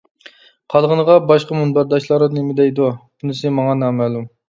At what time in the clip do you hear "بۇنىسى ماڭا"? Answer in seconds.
2.97-3.81